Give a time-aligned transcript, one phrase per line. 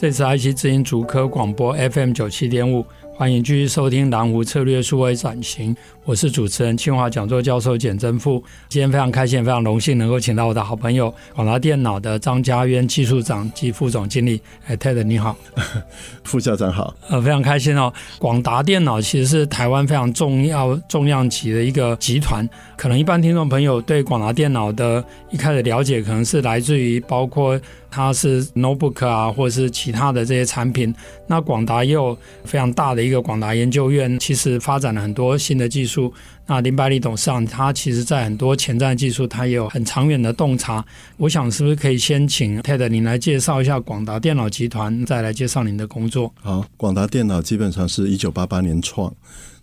[0.00, 2.86] 这次 IC 之音竹科广播 FM 九七点五。
[3.16, 8.40] 欢迎继续收听南湖策略数位转型，我是主持人清华讲座教授简真富。
[8.68, 14.40] 今天非常开心，非常荣幸能够请到我的好朋友广达电脑的张家渊技术长及副总经理。
[14.68, 15.36] 哎，Ted 你好，
[16.22, 16.94] 副校长好。
[17.08, 17.92] 呃，非常开心哦。
[18.20, 22.48] 广达电脑其实是台湾非常重要重量级的一个集团。
[22.76, 30.94] 可能一般听众朋友对广达电脑的一开始了解，可能是来自于包括它是 notebook 啊，或者是其他的这些产品。
[31.26, 36.12] 那广达也有非常大的一个广达研究院，其实发展了很多新的技术。
[36.50, 40.82] 那林百里董事长他其实在很多前瞻技术，他也有很长远的洞察。
[41.18, 46.32] 我想是不是可以先请 Ted 您来介绍一下广达电脑集团，再来介绍您的工作。
[46.40, 49.14] 好，广达电脑基本上是一九八八年创。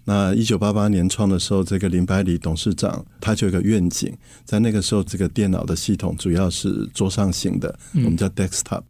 [0.04, 8.84] 那一九八八年创的时候，这个林百里董事长他就有个愿景，在那个时候，这个电脑的系统主要是桌上型的，我们叫 desktop，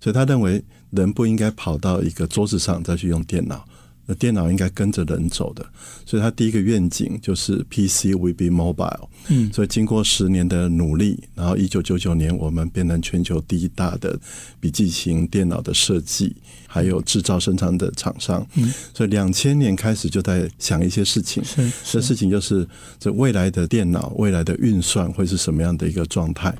[0.00, 3.62] 所以他认为人不应该跑到一个桌子上再去用电脑。
[4.06, 5.64] 那电脑应该跟着人走的，
[6.04, 9.08] 所以他第一个愿景就是 PC will be mobile。
[9.28, 14.18] 嗯，所以经过十年的努力，然后一九九九年我们变成全球第一大的
[14.60, 16.36] 笔记型电脑的设计
[16.74, 18.44] 还有制造生产的厂商。
[18.56, 22.66] 嗯，所以两千年开始就在想一些事情，是，这事情就是
[22.98, 26.52] 这未来的电脑、未来的运算会是什么样的一个状态。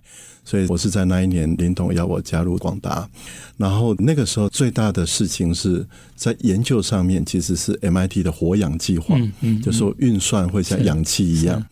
[0.45, 3.09] 所以我是在那一年，林董要我加入广达，
[3.56, 5.84] 然后那个时候最大的事情是
[6.15, 11.67] 在研究上面，其实是 MIT 的活氧计划，嗯嗯，就说运算会像氧气一样。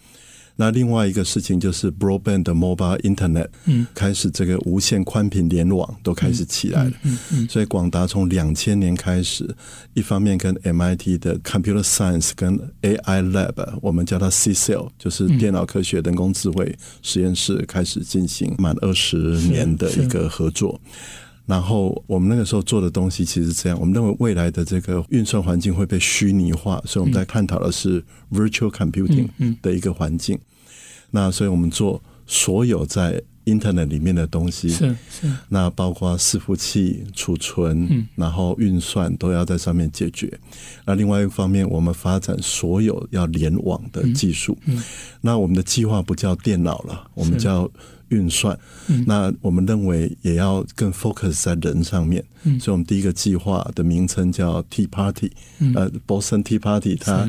[0.57, 9.55] 那另外一个事情就是 Broadband Mobile Internet，嗯，开始这个无线宽频联网都开始起来了，嗯嗯，所以广达从两千年开始，
[9.95, 19.17] 一方面跟 MIT 的 Computer Science 跟 AI Lab，我们叫它 CCL，就是电脑科学人工智慧实验室开始进行满二十
[19.49, 20.81] 年的一个合作。
[21.45, 29.29] 然后我们那个时候做的东西其实是这样，我们认为未来的这个运算环境会被虚拟化，所以我们在探讨的是 Virtual Computing
[29.61, 30.39] 的一个环境。
[31.11, 40.33] 那所以我们做所有在 Internet 里面的东西，是是，那包括伺服器、储存，然后运算都要在上面解决。
[40.87, 44.57] 那另外一方面，我们发展所有要联网的技术。
[45.21, 47.69] 那我们的计划不叫电脑了，我们叫。
[48.13, 48.57] 运算，
[49.07, 52.23] 那我们认为也要更 focus 在人上面，
[52.61, 55.33] 所以我们第一个计划的名称叫 Tea Party，
[55.75, 57.29] 呃，Boston Tea Party，它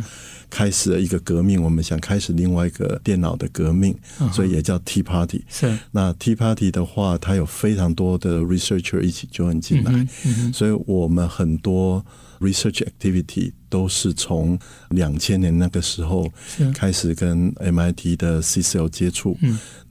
[0.49, 3.95] 开始了一个革命，我们想开始另外一个电脑的革命，
[4.31, 5.43] 所以也叫 Tea Party。
[5.47, 10.07] 是，那 Tea Party 的话，它有非常多的 researcher 一起 join 进来，
[10.51, 12.05] 所以我们很多。
[12.43, 14.59] Research activity 都是从
[14.89, 16.29] 两千年那个时候
[16.73, 19.37] 开始跟 MIT 的 CCL 接触，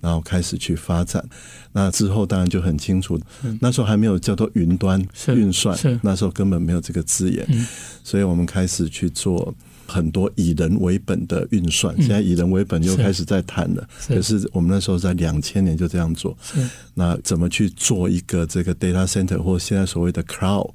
[0.00, 1.24] 然后开始去发展。
[1.72, 3.18] 那之后当然就很清楚，
[3.58, 7.46] 那时候还没有叫做云端运算，那时候根本没有这个字眼，
[8.04, 9.54] 所以我们开始去做
[9.86, 11.96] 很多以人为本的运算。
[11.96, 16.36] 现在以人为本又开始在谈了，可是我们那时候在两千年就这样做。
[16.94, 20.70] 那怎么去做一个这个 data center 或现在所谓的 cloud？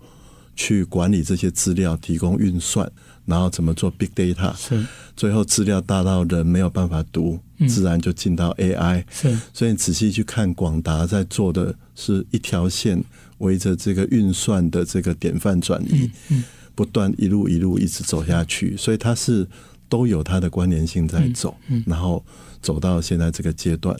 [0.57, 2.91] 去管理这些资料，提供运算，
[3.25, 4.53] 然后怎么做 big data？
[4.57, 4.83] 是，
[5.15, 9.05] 最后资料大到人没有办法读，嗯、自然就进到 AI。
[9.09, 13.01] 是，所以你仔细去看广达在做的是一条线，
[13.37, 16.43] 围着这个运算的这个典范转移，嗯嗯、
[16.73, 19.47] 不断一路一路一直走下去，所以它是
[19.87, 22.25] 都有它的关联性在走，然后
[22.63, 23.95] 走到现在这个阶段。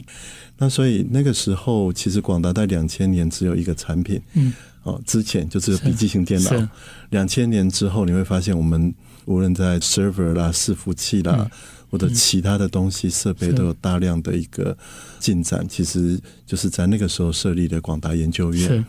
[0.58, 4.20] 那所以那个时候，其实广达在两千年只有一个产品。
[4.34, 4.52] 嗯
[4.88, 6.68] 哦，之前就是笔记型电脑。
[7.10, 8.94] 两千年之后，你会发现我们
[9.26, 11.50] 无论在 server 啦、伺服器啦，嗯、
[11.90, 14.76] 或者其他的东西设备，都有大量的一个
[15.18, 15.66] 进展。
[15.68, 18.84] 其实就是在那个时候设立的广达研究院。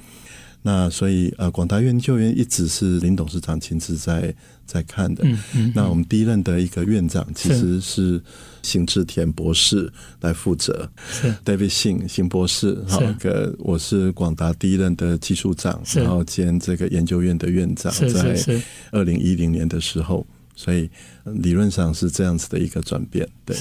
[0.61, 4.33] 那所以呃，广达研究院一直是林董事长亲自在
[4.65, 5.23] 在看的。
[5.23, 8.21] 嗯嗯嗯、那我们第一任的一个院长其实是
[8.61, 10.89] 邢志田博士来负责。
[11.09, 20.89] 是 David 邢邢博士，好个我是广达第一任的技术长，然后兼这个研究院的院长，在二零一零年的时候，所以
[21.23, 23.27] 理论上是这样子的一个转变。
[23.45, 23.55] 对。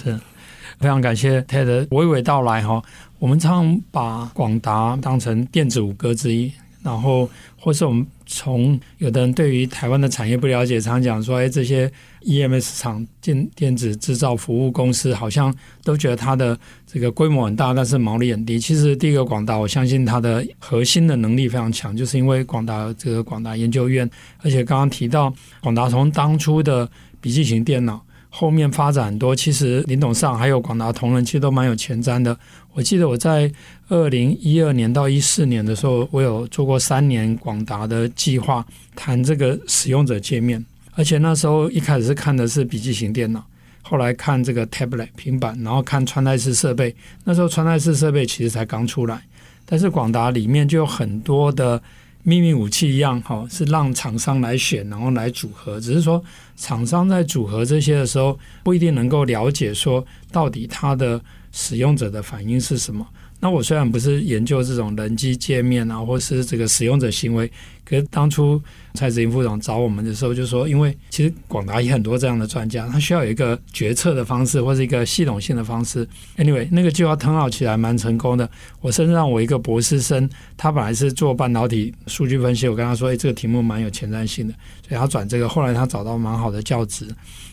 [0.79, 2.81] 非常感谢 Ted 娓娓道来哈。
[3.19, 6.53] 我们常把广达当成电子五哥之一，
[6.89, 7.29] 然后
[7.61, 11.91] 或是我们从有的人对于台湾的产业不了解，常讲说，哎，这些
[12.23, 15.55] EMS 厂、电电子制造服务公司好像
[15.85, 18.59] 都觉得它的这个规模很大，但是毛利很低。
[18.59, 24.09] 其实第一个广达，我相信它的核心的能力非常强，就是因为广达这个广达研究院，
[24.43, 26.89] 而且刚刚提到广达从当初的
[27.21, 28.03] 笔记型电脑。
[28.31, 32.39] 后面发展很多，其实林董上还有广达同仁，其实都蛮有前瞻的。
[32.73, 33.51] 我记得我在
[33.89, 38.65] 二零一二年到一四年的时候，我有做过三年广达的计划，
[38.95, 40.65] 谈这个使用者界面。
[40.95, 43.45] 而且那时候一开始是看的是笔记型电脑，
[43.83, 46.95] 后来看这个 tablet 平板，然后看穿戴式设备。
[47.25, 49.23] 那时候穿戴式设备其实才刚出来，
[49.65, 51.83] 但是广达里面就有很多的。
[52.29, 55.81] 秘密武器一样，哈，是让厂商来选，然后来组合。
[55.81, 56.23] 只是说，
[56.57, 61.19] 厂商在组合这些的时候，不一定能够了解说到底它的
[61.53, 63.07] 使用者的反应是什么。
[63.41, 67.51] 那我虽然不是研究这种人机界面啊，或是这个使用者行为，
[67.85, 68.61] 可是当初
[68.95, 76.05] 蔡子英副总找我们的时候，就说，因为其实广达也很多这样的专家，他需要有一个决策的方式，或是一个系统性的方式。
[76.37, 78.51] Anyway，那个计划 turn out 起来蛮成功的。
[78.81, 84.55] 我甚至让我一个博士生，他本来是做半导体数据分析，我跟他说，哎，这个题目蛮有前瞻性的，
[84.89, 85.49] 所以他转这个。
[85.49, 87.07] 后来他找到蛮好的教职。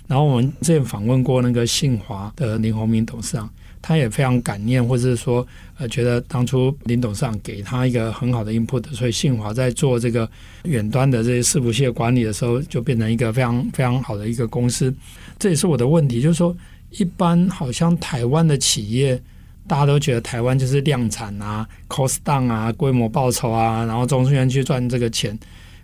[0.07, 3.47] 然后我们之前访问过那个信华的林鸿明董事长。
[3.87, 5.45] 他也非常感念，或者是说，
[5.77, 10.27] 呃，觉得当初林董事长给他一个很好的 input，所以信华在做这个
[10.63, 14.91] 远端的这些伺服器的管理的时候，就变成一个非常非常好的一个公司。
[15.37, 16.57] 这也是我的问题，就是说，
[16.97, 19.21] 一般好像台湾的企业，
[19.67, 25.37] 大家都觉得台湾就是量产啊、cost down 啊、规模报酬啊，然后中心去赚这个钱。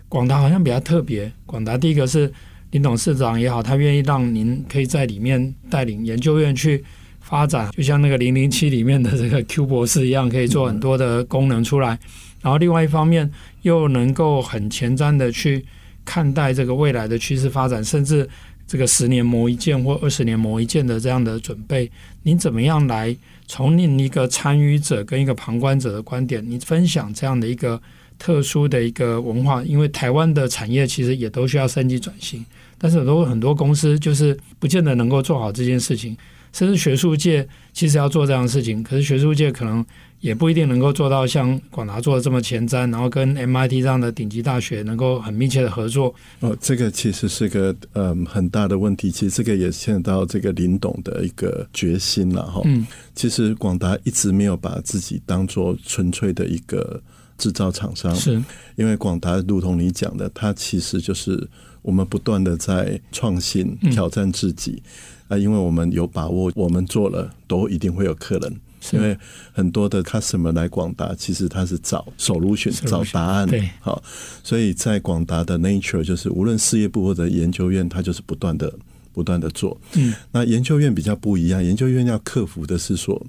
[0.08, 2.32] 广达好像比较特别，广达第一个是
[2.72, 6.84] 林董事长也好，他愿意让您可以在里面带领研究院去。
[7.32, 11.98] 发展就像那个零零七里面的这个 Q 博士一样，可以做很多的功能出来。
[12.42, 13.30] 然后另外一方面，
[13.62, 15.64] 又能够很前瞻的去
[16.04, 18.28] 看待这个未来的趋势发展，甚至
[18.66, 21.90] 这个十年磨一剑或二十年磨一剑的这样的准备。
[22.22, 27.80] 您怎么样来从另一个参与者跟一个旁观者的观点，你分享这样的一个
[28.18, 29.62] 特殊的一个文化？
[29.64, 32.44] 因为台湾的产业其实也都需要升级转型，
[32.76, 36.14] 但是很多很多公司就是不见得能够做好这件事情。
[36.52, 39.84] 甚至学术界其实要做这样的事情，可是学术界可能
[40.20, 46.14] 也不一定能够做到像广达做的这么前瞻，然后跟 MIT 这样的顶级大学能够很密切的合作。
[46.40, 49.10] 哦，这个其实是个嗯很大的问题。
[49.10, 52.60] 其实这个也牵扯到这个林董的一个决心了哈。
[52.66, 57.02] 嗯，其实广达一直没有把自己当做纯粹的一个
[57.38, 58.40] 制造厂商，是
[58.76, 61.48] 因为广达如同你讲的，它其实就是
[61.80, 64.72] 我们不断的在创新、挑战自己。
[64.72, 64.92] 嗯
[65.32, 68.60] 啊，因为我们有把握，我们做了都一定会有客人。
[68.90, 69.16] 因为
[69.52, 73.46] 很多的 customer 来广达，其实他是找 solution，找答案。
[73.48, 74.02] 对，好，
[74.42, 78.74] 所以在广达的 nature 就是，无论事业部或者研究院，它就是不断的、
[79.12, 79.80] 不断的做。
[79.94, 83.24] 嗯，那研究院比较不一样，研究院要克服的是说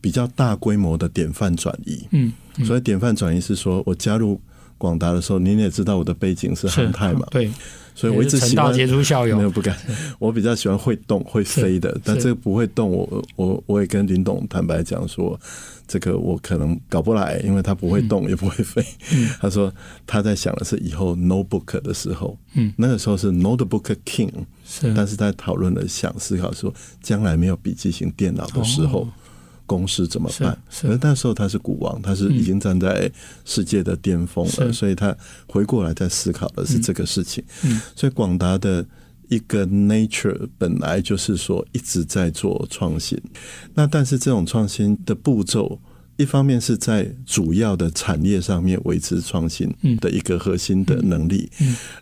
[0.00, 2.02] 比较大规模的典范转移。
[2.12, 2.32] 嗯，
[2.64, 4.40] 所以典范转移是说我加入
[4.78, 7.26] 广达的时候，您也知道我的背景是航太嘛？
[7.30, 7.50] 对。
[7.96, 9.74] 所以我一直喜欢杰出校友，没有不敢。
[10.18, 15.40] 我比较喜欢会动会飞的，但这个不会动，我我我也跟林董坦白讲说，
[15.88, 18.84] 这个我可能搞不来，因为他不会动也不会飞。
[19.14, 19.72] 嗯、 他说
[20.06, 24.30] 他在想的是以后 notebook 的时候，嗯，那个时候是 notebook king，
[24.66, 26.72] 是，但是在讨论的想思考说，
[27.02, 29.00] 将来没有笔记型电脑的时候。
[29.00, 29.08] 哦
[29.66, 30.56] 公司怎么办？
[30.84, 33.10] 而那时候他是股王，他是已经站在
[33.44, 35.14] 世界的巅峰了，所以他
[35.48, 37.44] 回过来在思考的是这个事情。
[37.94, 38.86] 所以广达的
[39.28, 43.20] 一个 nature 本来就是说一直在做创新。
[43.74, 45.78] 那但是这种创新的步骤，
[46.16, 49.70] 一方面是在主要的产业上面维持创新
[50.00, 51.50] 的一个核心的能力，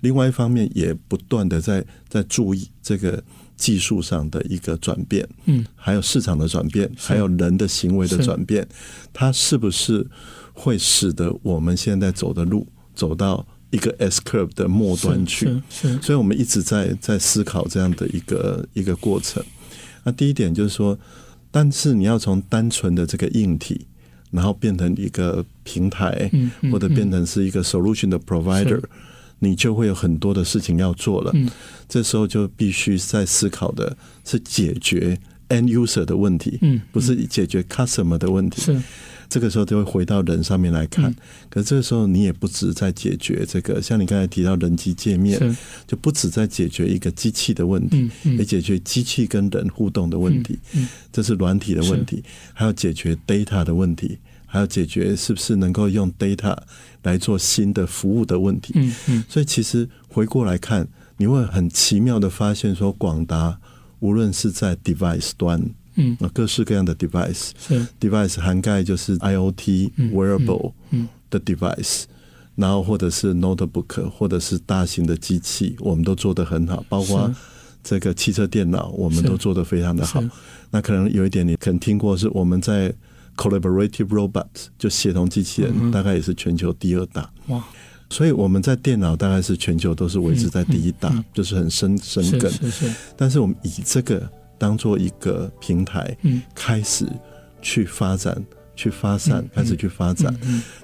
[0.02, 3.22] 另外一方面也不断的在在注意这个。
[3.56, 8.66] 技术上的一个转变，嗯，还有市场的转变，还有人的行为的转变，
[9.12, 10.06] 它是不是
[10.52, 15.46] 会使得我们现在走的路走到一个 S curve 的末端去？
[15.68, 19.42] 是，是，所以我们一直在在思考这样的一个一个过程。
[20.02, 20.98] 那第一点就是说，
[21.50, 23.86] 但是你要从单纯的这个硬体，
[24.30, 26.30] 然后变成一个平台，
[26.70, 28.82] 或者变成是一个 solution 的 provider。
[29.44, 31.48] 你就会有很多的事情要做了，嗯，
[31.86, 35.18] 这时候就必须在思考的是解决
[35.50, 38.62] end user 的问题，嗯，不是解决 customer 的问题。
[38.62, 38.82] 是，
[39.28, 41.10] 这个时候就会回到人上面来看。
[41.10, 41.16] 嗯、
[41.50, 45.38] 可是这个时候你也不止在解决这个，像你刚才提到人机界面，
[45.86, 50.58] 就不止在解决一个机器的问题，嗯嗯、也解决机器跟人互动的问题。
[51.12, 52.22] 这是软体的问题，
[52.52, 54.18] 还要解决 data 的问题，
[54.54, 56.56] 还要解决是不是能够用 data
[57.02, 58.72] 来做新的服务的问题。
[58.76, 63.58] 嗯嗯、所以其实回过来看，你会很奇妙的发现，说广达
[63.98, 65.60] 无论是在 device 端。
[65.96, 70.72] 嗯，各式各样的 device 是 device 涵盖就是 IoT wearable
[71.30, 72.04] 的 device，
[72.54, 77.28] 然后或者是 notebook，或者是大型的机器，我们都做得很好，包括
[77.82, 80.22] 这个汽车电脑，我们都做得非常的好。
[80.70, 82.94] 那可能有一点你可能听过，是我们在
[83.36, 87.30] collaborative robots 就协同机器人，大概也是全球第二大。
[87.48, 87.64] 哇！
[88.10, 92.50] 所以我们在电脑大概是全球都是维持在第一大，就是很深深根。
[92.50, 92.94] 是是。
[93.16, 94.28] 但是我们以这个。
[94.56, 96.16] 当做一个平台，
[96.54, 97.04] 开始
[97.60, 98.44] 去发展、嗯、
[98.76, 100.34] 去发散，开始去发展。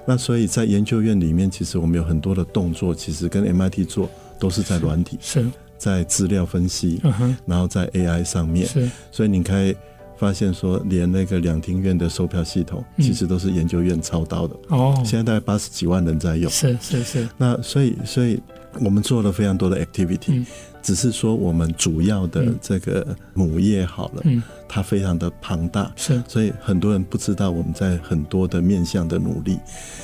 [0.05, 5.43] 那所以在研究院里面，其实我们有很多的动作，其实跟 MIT 做都是在软体，是
[5.77, 8.67] 在资料分析，嗯、然后在 AI 上面。
[8.67, 9.73] 是所以你可以
[10.21, 14.55] 发现说，连那个两厅院的售票系统，其实都是研究院操刀的。
[14.69, 16.47] 哦、嗯，现在大概八十几万人在用。
[16.51, 17.27] 是是是。
[17.37, 18.39] 那所以，所以
[18.79, 20.27] 我们做了非常多的 activity。
[20.27, 20.45] 嗯
[20.83, 29.59] 只是说，我们主要的这个母业好了，嗯，它非常的庞大，是，所以很多人不知道我们在很多的面向的努力，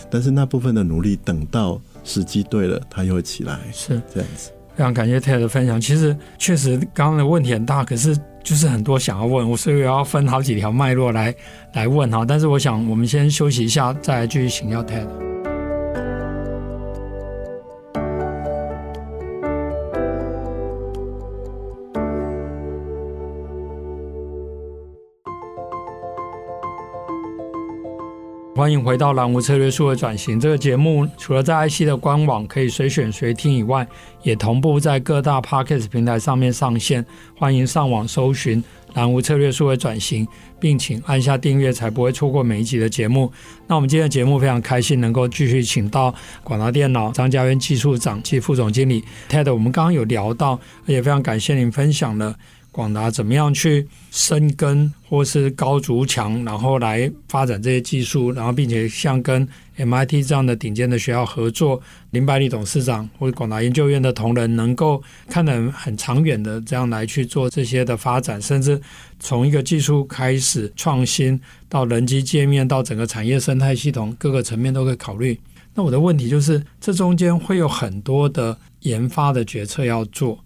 [0.07, 4.51] 但是那部分的努力等到时机对了，它又会起来，是这样子。
[4.77, 5.81] 非常感谢 Ted 的分享。
[5.81, 11.33] 其实确实刚刚的问题很大，可是就是很多想要问，我所以我要分好几条脉络来
[11.73, 12.23] 来问哈。
[12.23, 15.07] 但是我想我们先休息一下，再来继续请教 Ted。
[28.57, 31.07] 欢迎回到蓝湖策略数位转型这个节目。
[31.15, 33.87] 除了在 IC 的官网可以随选随听以外，
[34.23, 37.05] 也同步在各大 Podcast 平台上面上线。
[37.37, 38.63] 欢迎上网搜寻
[38.95, 40.27] 蓝湖策略数位转型，
[40.59, 43.31] 并请按下订阅，才不会错过每一集的节目。
[43.67, 46.11] 那我们今天的节目非常开心，能够继续请到
[46.43, 49.53] 广达电脑张家渊技术长及副总经理 Ted。
[49.53, 50.53] 我们刚刚有聊到，
[50.85, 52.35] 而且非常感谢您分享了。
[52.77, 61.81] 广达怎么样去深耕或是高筑墙，然后来发展这些技术，然后并且像跟 MIT 这样的顶尖的学校合作，
[62.11, 68.79] 林百里董事长或者广达研究院的同仁能够看得很长远的这样来去做这些的发展，甚至
[69.19, 75.35] 从一个技术开始创新到人机界面到整个产业生态系统各个层面都可以考虑。
[75.73, 80.37] 那我的问题就是，这中间会有很多的研发的决策要做。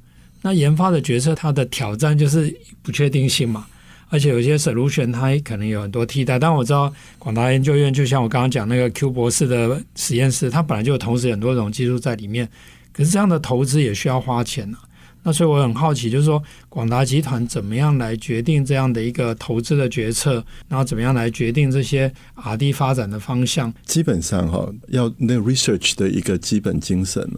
[0.41, 3.65] 那研发的决策，它的挑战就是不确定性嘛，
[4.09, 6.39] 而且有些 solution 它可能有很多替代。
[6.39, 12.49] 但我知道广达研究院，就像我刚刚讲那个 Q 博士的实验室，它本来就同时很多种技术在里面，
[12.91, 14.89] 可是这样的投资也需要花钱呢、啊。
[15.23, 23.71] 那所以我很好奇，就是说广达集团怎么样来决定这样的一个投资的决策，然后怎么样来决定这些 R&D 发展的方向？
[23.85, 27.29] 基本上哈，要那 research 的一个基本精神。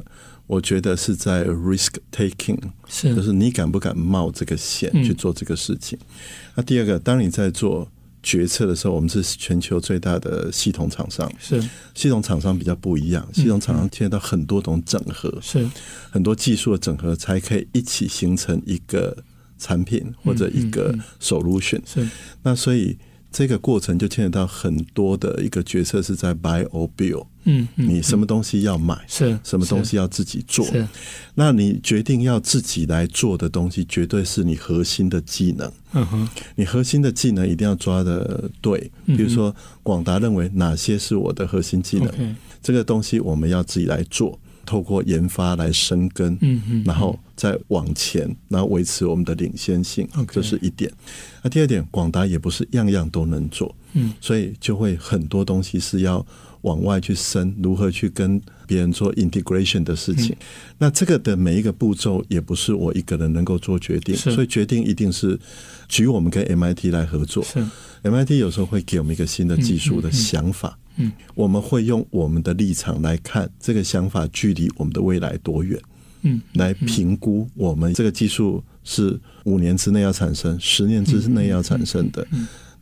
[0.45, 3.15] 我觉得是在 risk taking，是。
[3.15, 5.97] 就是你敢不敢冒这个险去做这个事情。
[6.01, 6.07] 嗯、
[6.55, 7.89] 那第二个，当你在做
[8.21, 11.61] 决策的时候，我们是全球最大的系统厂商，是。
[11.95, 15.67] 系统厂商比较不一样，系统厂商牵到很多种整合，是。
[16.11, 19.17] 很多技术的整合才可以一起形成一个
[19.57, 21.77] 产品或者一个 solution。
[21.77, 21.79] 嗯。
[21.79, 22.09] 嗯嗯、是。
[22.43, 22.97] 那所以。
[23.33, 27.25] 这个过程就牵扯到很多的一个决策，是在 buy or build。
[27.45, 30.63] 嗯，嗯，你什么东西要买，是什么东西要自己做。
[30.67, 30.87] 是，
[31.33, 35.69] 那你决定要自己来做的东西，绝对是你核心的技能。
[35.93, 38.91] 嗯哼，你核心的技能一定要抓的对。
[39.07, 44.39] 比如说，广达认为哪些是我的核心技能，嗯、这个东西我们要自己来做。
[44.65, 50.91] 透过研发来生根，嗯嗯，然后再往前，然后维持我们的领先性.这是一点。
[51.41, 56.25] 那第二点，广达也不是样样都能做，嗯，所以就会很多东西是要
[56.61, 60.29] 往外去伸，如何去跟别人做 integration 的事情。
[60.29, 60.37] 嗯、
[60.77, 65.37] 那这个的每一个步骤也不是我一个人能够做决定，所以决定一定是
[65.89, 67.43] 举我们跟 MIT 来合作。
[67.43, 67.65] 是
[68.03, 70.69] MIT 有时候会给我们一个新的技术的想法。
[70.69, 75.79] 嗯嗯嗯，我们会用我们的立场来看这个想法距离我们的未来多远，
[76.21, 82.27] 嗯，来评估我们这个技术是五年之内要产生，十年之内要产生的，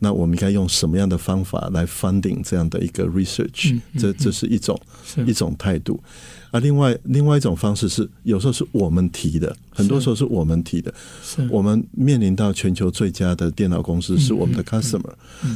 [0.04, 3.74] 那我们应该用什么样的方法来 funding 这样的一个 research？
[3.74, 5.24] 嗯嗯、这这是一种是。
[5.26, 6.02] 一种态度。
[6.50, 10.94] 啊，另外另外一种方式是，有时候是我们提的，很多时候是我们提的。
[11.50, 15.14] 我们面临到全球最佳的电脑公司是我们的 customer，、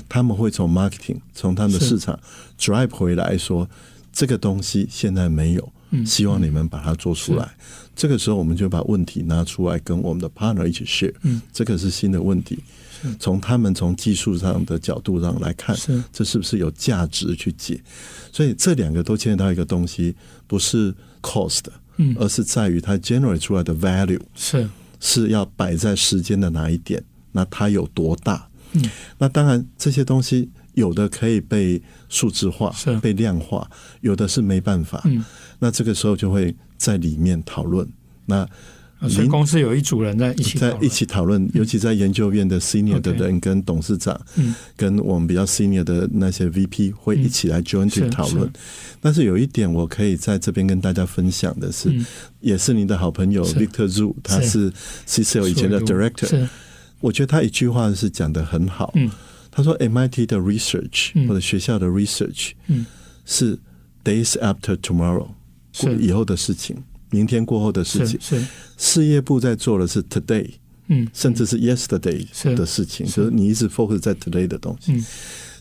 [0.08, 2.18] 他们会从 marketing 从他们的市场
[2.58, 3.68] drive 回来说，
[4.14, 5.74] 这个东西现在没有，
[6.04, 7.56] 希望你们把它做出来。
[7.96, 12.58] 这个时候我们就把问题拿出来跟我们的 partner 一起 share，、嗯、这个是新的问题。
[13.20, 17.80] 从他们从技术上的角度上来看，是这是不是有价值去解？
[18.32, 20.16] 所以这两个都牵扯到一个东西，
[20.48, 21.66] 不是 cost，
[21.98, 24.68] 嗯，而是在于它 generate 出来的 value 是
[25.00, 27.04] 是要摆在时间的哪一点？
[27.32, 28.50] 那它有多大？
[28.72, 33.67] 嗯，那当然这些东西有的可以被数字化，被量化，
[34.01, 35.01] 有的是没办法。
[35.05, 35.25] 嗯，
[35.60, 37.88] 那这个时候就会在里面讨论。
[38.25, 38.48] 那
[39.10, 44.20] 所以公司有一组人在一起在一起讨论，尤其在研究院的 senior 的人跟董事长，
[44.77, 48.50] 跟我们比较 senior 的那些 VP 会一起来 jointly 讨论。
[49.01, 51.94] 但是有一点我可以在这边跟大家分享的是，
[52.39, 54.72] 也是您的好朋友 Victor Zhu，他是。
[55.08, 56.48] CSAIL 以前的 director。
[57.00, 58.91] 我觉得他一句话是讲的很好，
[59.56, 62.52] 他说 MIT 的 research 或者学校的 research
[63.24, 63.58] 是
[64.04, 65.30] days after tomorrow，
[65.72, 66.84] 是以后的事情。
[67.10, 68.46] 明天过后的事情，是
[68.78, 70.50] 事业部在做的是 today，
[70.88, 75.02] 嗯，甚至是 yesterday 的事情，就是你一直 focus 在 today 的东西。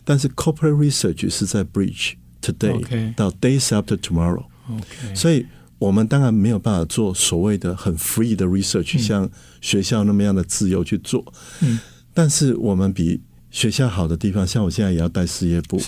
[0.03, 4.43] 但是 corporate research 是在 bridge today 到 days after tomorrow。
[5.15, 5.45] 所以
[5.79, 9.29] 我们当然没有办法做所谓的很 free 的 research，像
[9.61, 11.23] 学校那么样的自由去做。
[11.61, 11.79] 嗯，
[12.13, 13.21] 但是我们比
[13.55, 15.79] 学校好的地方，像我现在也要带事业部，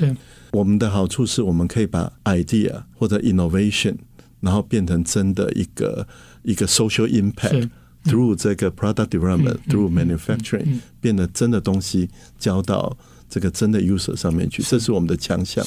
[0.53, 3.95] 我们的好处是我们可以把 idea 或者 innovation。
[4.39, 6.07] 然后变成真的一个
[6.43, 7.67] 一个 social impact
[8.05, 12.07] through 这个 product development through manufacturing 变得真的东西
[12.37, 12.95] 交到
[13.27, 15.65] 这个真的 user 上面去，这是我们的强项。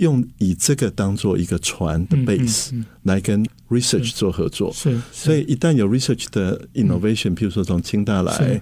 [0.00, 4.70] 用以这个当做一个船的 base 来跟 research 做合作。
[5.12, 8.60] 所以一旦有 research 的 innovation，譬如说从清大来，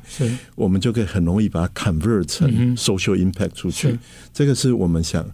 [0.55, 3.99] 我们就可以很容易把它 convert 成 social impact 出去。
[4.33, 5.27] 这个是我们想。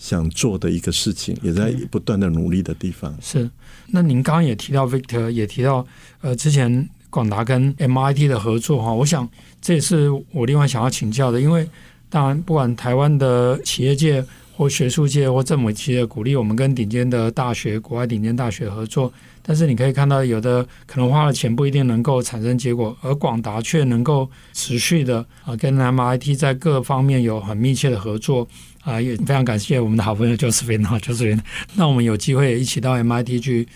[0.00, 3.14] 想做的一个事情，也在不断的努力的地方。
[3.20, 3.50] 是，
[3.88, 5.86] 那您刚刚也提到 Victor，也提到
[6.22, 9.28] 呃，之前广达跟 MIT 的合作哈，我想
[9.60, 11.68] 这也是我另外想要请教的，因为
[12.08, 14.24] 当然不管台湾的企业界
[14.60, 28.46] 或学术界或政府企业鼓励我们跟顶尖的大学、国外顶尖大学合作，但是你可以看到有的可能花了钱不一定能够产生结果，而广达却能够持续的啊跟 MIT 在各方面有很密切的合作。
[28.82, 31.40] 啊，也非常感谢我们的好朋友 Josephine 哈，Josephine，
[31.74, 33.66] 那我们有机会一起到 MIT 去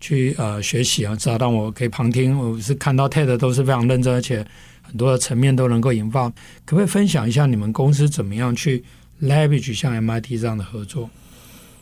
[0.00, 2.38] 去呃学习啊，至少让我可以旁听。
[2.38, 4.42] 我是看到 TED 都是非常认真，而且
[4.80, 6.30] 很多的层面都能够引发。
[6.64, 8.82] 可不可以分享一下你们公司怎么样去
[9.22, 11.10] leverage 像 MIT 这样的合作？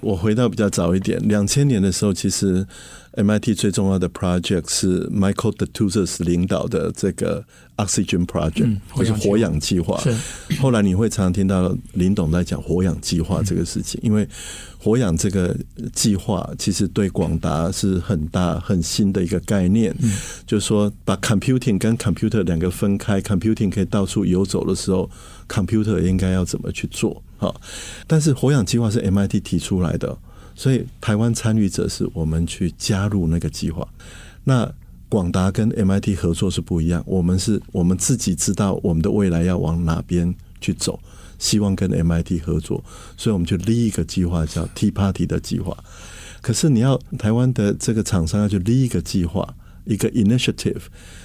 [0.00, 2.64] 我回到比较早一点，两千年的时候，其实
[3.16, 7.44] MIT 最重要的 project 是 Michael Destouches 领导的这个
[7.78, 10.00] Oxygen Project，或是活氧计划。
[10.60, 14.28] 后来你会常常听到林董在讲活氧计划这个事情，因为
[14.78, 15.56] 活氧这个
[15.92, 19.92] 计划其实对广达是很大很新的一个概念，
[20.46, 25.10] 就是说把 computing 跟 computer 两个分开，computing 可以到处游走的时候
[25.48, 27.20] ，computer 应该要怎么去做？
[27.38, 27.58] 好，
[28.06, 30.18] 但是活氧计划是 MIT 提出来的，
[30.54, 33.86] 所以台湾参与者是我们去加入那个计划。
[34.44, 34.70] 那
[35.08, 40.98] 广达跟 MIT 合作是不一样，我们是我们自己知道我们的未来要往哪边去走，
[41.38, 42.84] 希望跟 MIT 合作，
[43.16, 45.76] 所以我们就立一个计划叫 Tea Party 的计划。
[46.42, 50.82] 可是你要台湾的这个厂商要去立一个计划，一个 initiative。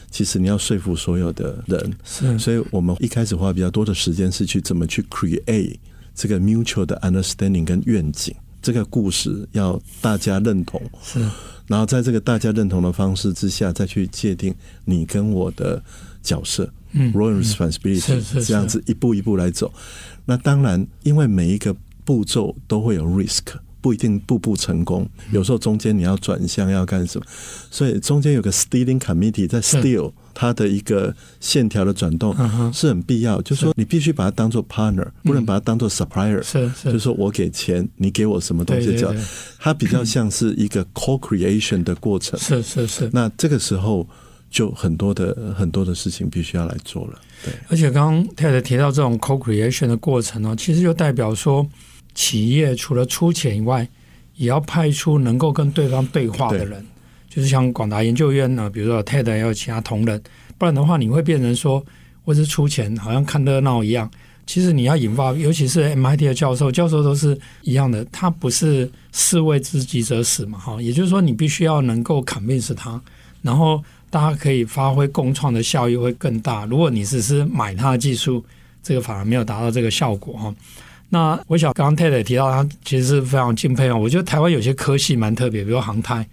[0.09, 5.77] 其实你要说服所有的人，是，所以我们一开始花比较多的时间是去怎么去 create。
[6.13, 11.19] 这个 mutual 的 understanding 跟愿景，这个故事要大家认同，是，
[11.67, 14.53] 然后在这个大家认同的方式之下，再去界定
[14.85, 15.81] 你跟我的
[16.21, 19.73] 角色，嗯，role responsibility，这样子一步一步来走。
[20.25, 23.41] 那当然，因为每一个步骤都会有 risk，
[23.83, 27.25] 不一定步步成功，有时候中间你要转向要干什么，
[27.69, 30.13] 所以中间有个 steering committee 在 steal。
[30.35, 32.35] 它的一个线条的转动
[32.73, 36.41] 是很必要，就是说你必须把它当做 partner，不能把它当做 supplier。
[36.41, 39.13] 是是，就是说我给钱，你给我什么东西叫
[39.59, 42.39] 它比较像是一个 co-creation 的过程。
[42.39, 43.07] 是是是。
[43.13, 44.09] 那这个时候
[44.49, 47.19] 就很多的很多的事情必须要来做了。
[47.45, 51.63] 对，而且刚刚 Ted 提到这种 co-creation 的过程呢，其实就代表说
[52.13, 53.87] 企业除了出钱以外，
[54.35, 56.85] 也要派出能够跟对方对话的人。
[57.29, 60.21] 就是像广达研究院呢，比如说 TED 也有其他同仁，
[60.57, 61.83] 不然的话，你会变成说，
[62.25, 64.07] 我是出钱，好像看热闹一样，
[64.45, 73.01] 其实你要引发，尤其是 MIT 的教授，教授都是一样的，他不是士为知己者死嘛，哈，也就是说你必须要能够 convince 他，
[73.41, 76.65] 然后大家可以发挥共创的效益会更大。
[76.65, 78.45] 如果你只是买他的技术，
[78.83, 80.53] 这个反而没有达到这个效果哈。
[81.13, 83.95] 那我想刚刚 Ted 提到，他其实是非常敬佩啊。
[83.95, 86.27] 我觉得台湾有些科系蛮特别，比如航太。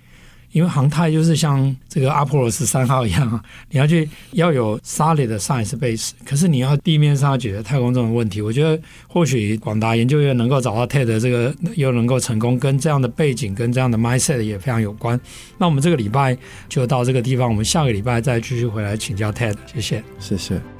[0.53, 8.41] 因为航太就是像这个阿波罗十三号一样，你要去要有 solid 的 science base，可是你要地面上要解决太空这种问题。
[8.41, 15.21] 我觉得或许广达研究院能够找到 TED 这个又能够成功，跟这样的背景跟这样的 mindset 也非常有关。
[15.59, 16.37] 那我们这个礼拜
[16.69, 19.55] 就到这个地方，我们下个礼拜再继续回来请教 TED。
[19.73, 20.80] 谢谢，谢谢。